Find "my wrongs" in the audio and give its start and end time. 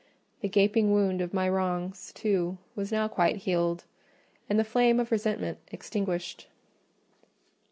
1.31-2.11